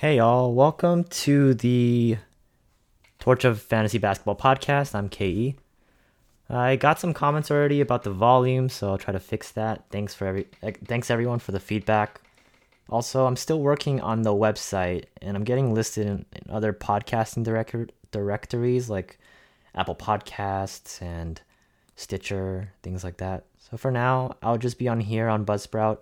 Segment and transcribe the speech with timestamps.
[0.00, 0.54] Hey, y'all.
[0.54, 2.16] Welcome to the
[3.18, 4.94] Torch of Fantasy Basketball podcast.
[4.94, 5.56] I'm KE.
[6.48, 9.84] I got some comments already about the volume, so I'll try to fix that.
[9.90, 12.22] Thanks for every eh, thanks everyone for the feedback.
[12.88, 17.44] Also, I'm still working on the website and I'm getting listed in, in other podcasting
[17.44, 19.18] direct- directories like
[19.74, 21.42] Apple Podcasts and
[21.96, 23.44] Stitcher, things like that.
[23.58, 25.98] So for now, I'll just be on here on Buzzsprout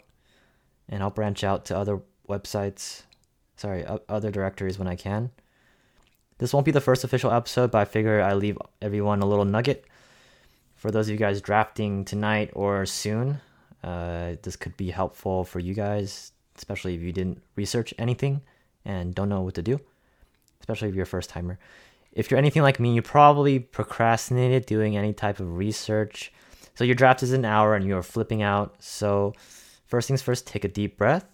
[0.89, 3.03] and I'll branch out to other websites,
[3.59, 5.31] sorry, other directories when I can.
[6.39, 9.45] This won't be the first official episode, but I figure I leave everyone a little
[9.45, 9.85] nugget.
[10.77, 13.41] For those of you guys drafting tonight or soon,
[13.83, 18.41] uh, this could be helpful for you guys, especially if you didn't research anything
[18.85, 19.81] and don't know what to do,
[20.61, 21.59] especially if you're a first timer.
[22.13, 26.33] If you're anything like me, you probably procrastinated doing any type of research.
[26.77, 28.77] So your draft is an hour and you're flipping out.
[28.79, 29.35] So
[29.89, 31.25] First things first, take a deep breath.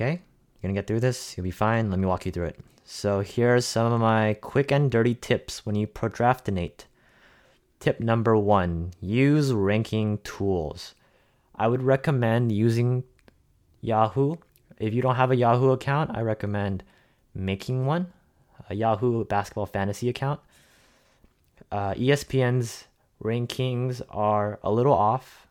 [0.00, 1.36] Okay, you're gonna get through this.
[1.36, 1.90] You'll be fine.
[1.90, 2.60] Let me walk you through it.
[2.86, 6.86] So here are some of my quick and dirty tips when you procrastinate.
[7.80, 10.94] Tip number one: use ranking tools.
[11.54, 13.04] I would recommend using
[13.82, 14.36] Yahoo.
[14.78, 16.82] If you don't have a Yahoo account, I recommend
[17.34, 18.10] making one.
[18.70, 20.40] A Yahoo basketball fantasy account.
[21.70, 22.86] Uh, ESPN's
[23.22, 25.46] rankings are a little off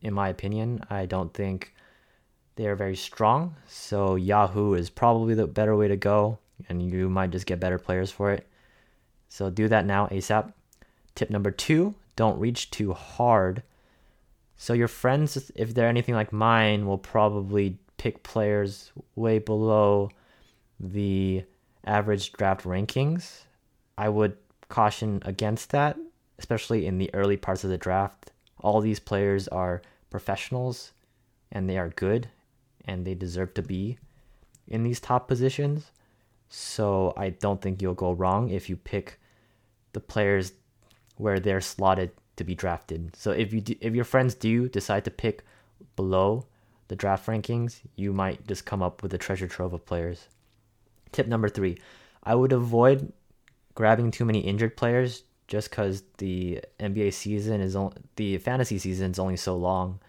[0.00, 0.82] in my opinion.
[0.88, 1.74] I don't think
[2.56, 3.54] they are very strong.
[3.68, 7.78] So Yahoo is probably the better way to go, and you might just get better
[7.78, 8.46] players for it.
[9.28, 10.52] So do that now ASAP.
[11.14, 13.62] Tip number two don't reach too hard.
[14.56, 20.10] So your friends, if they're anything like mine, will probably pick players way below
[20.80, 21.44] the
[21.84, 23.42] average draft rankings.
[23.98, 24.36] I would
[24.70, 25.98] caution against that,
[26.38, 28.32] especially in the early parts of the draft.
[28.60, 30.92] All these players are professionals
[31.52, 32.28] and they are good
[32.86, 33.98] and they deserve to be
[34.68, 35.90] in these top positions.
[36.48, 39.18] So I don't think you'll go wrong if you pick
[39.92, 40.52] the players
[41.16, 43.16] where they're slotted to be drafted.
[43.16, 45.44] So if you do, if your friends do decide to pick
[45.96, 46.46] below
[46.88, 50.28] the draft rankings, you might just come up with a treasure trove of players.
[51.12, 51.76] Tip number 3.
[52.22, 53.12] I would avoid
[53.74, 59.12] grabbing too many injured players just because the NBA season is only, the fantasy season
[59.12, 60.00] is only so long,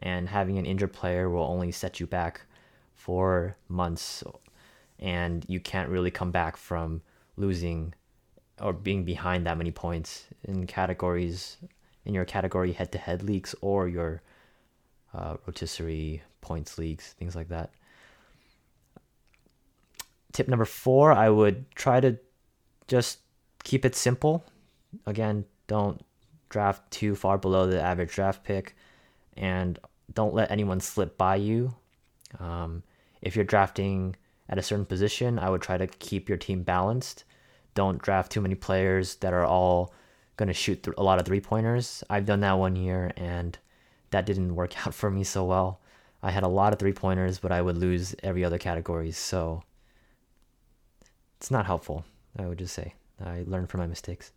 [0.00, 2.42] and having an injured player will only set you back
[2.94, 4.22] for months,
[4.98, 7.02] and you can't really come back from
[7.36, 7.94] losing
[8.60, 11.56] or being behind that many points in categories
[12.04, 14.22] in your category head-to-head leagues or your
[15.14, 17.70] uh, rotisserie points leagues, things like that.
[20.32, 22.18] Tip number four: I would try to
[22.86, 23.20] just
[23.64, 24.44] keep it simple
[25.06, 26.02] again, don't
[26.48, 28.74] draft too far below the average draft pick,
[29.38, 29.78] and
[30.12, 31.74] don't let anyone slip by you.
[32.38, 32.82] Um,
[33.22, 34.16] if you're drafting
[34.48, 37.24] at a certain position, I would try to keep your team balanced.
[37.74, 39.94] Don't draft too many players that are all
[40.36, 42.02] going to shoot a lot of three pointers.
[42.10, 43.56] I've done that one year, and
[44.10, 45.80] that didn't work out for me so well.
[46.22, 49.12] I had a lot of three pointers, but I would lose every other category.
[49.12, 49.62] So
[51.36, 52.04] it's not helpful,
[52.36, 52.94] I would just say.
[53.24, 54.32] I learned from my mistakes.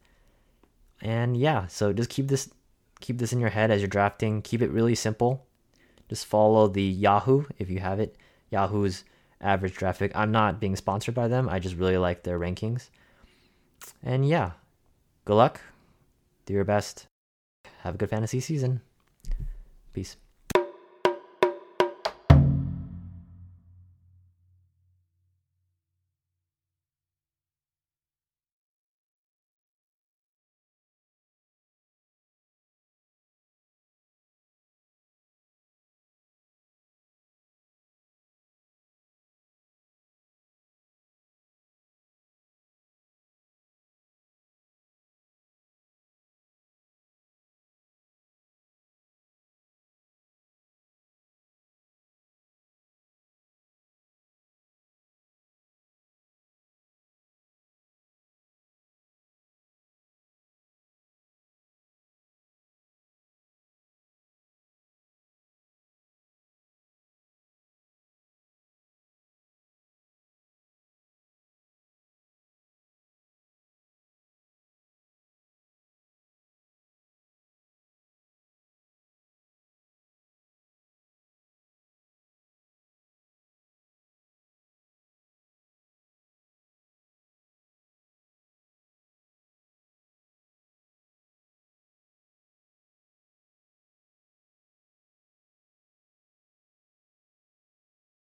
[1.02, 2.52] And yeah, so just keep this
[3.02, 4.42] keep this in your head as you're drafting.
[4.42, 5.46] Keep it really simple.
[6.10, 8.16] Just follow the Yahoo if you have it.
[8.50, 9.04] Yahoo's
[9.40, 10.16] average draft pick.
[10.16, 11.50] I'm not being sponsored by them.
[11.50, 12.90] I just really like their rankings.
[14.04, 14.52] And yeah,
[15.26, 15.62] good luck.
[16.46, 17.08] Do your best.
[17.80, 18.82] Have a good fantasy season.
[19.94, 20.18] Peace.